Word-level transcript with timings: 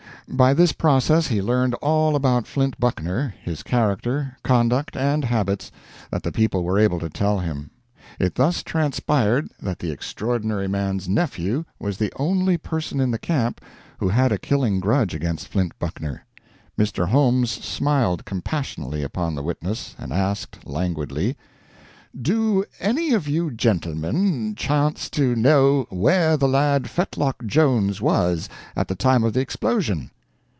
By 0.29 0.53
this 0.53 0.71
process 0.71 1.27
he 1.27 1.41
learned 1.41 1.73
all 1.81 2.15
about 2.15 2.47
Flint 2.47 2.79
Buckner, 2.79 3.35
his 3.43 3.63
character, 3.63 4.37
conduct, 4.43 4.95
and 4.95 5.25
habits, 5.25 5.73
that 6.09 6.23
the 6.23 6.31
people 6.31 6.63
were 6.63 6.79
able 6.79 7.01
to 7.01 7.09
tell 7.09 7.39
him. 7.39 7.69
It 8.17 8.35
thus 8.35 8.63
transpired 8.63 9.49
that 9.61 9.79
the 9.79 9.91
Extraordinary 9.91 10.69
Man's 10.69 11.09
nephew 11.09 11.65
was 11.79 11.97
the 11.97 12.13
only 12.15 12.57
person 12.57 13.01
in 13.01 13.11
the 13.11 13.19
camp 13.19 13.59
who 13.97 14.07
had 14.07 14.31
a 14.31 14.37
killing 14.37 14.79
grudge 14.79 15.13
against 15.13 15.49
Flint 15.49 15.77
Buckner. 15.79 16.23
Mr. 16.79 17.09
Holmes 17.09 17.51
smiled 17.51 18.23
compassionately 18.23 19.03
upon 19.03 19.35
the 19.35 19.43
witness, 19.43 19.95
and 19.99 20.13
asked, 20.13 20.59
languidly 20.65 21.35
"Do 22.19 22.63
any 22.79 23.11
of 23.11 23.27
you 23.27 23.51
gentlemen 23.51 24.55
chance 24.55 25.09
to 25.09 25.35
know 25.35 25.87
where 25.89 26.37
the 26.37 26.47
lad 26.47 26.89
Fetlock 26.89 27.45
Jones 27.45 27.99
was 28.01 28.47
at 28.77 28.87
the 28.87 28.95
time 28.95 29.25
of 29.25 29.33
the 29.33 29.41
explosion?" 29.41 30.09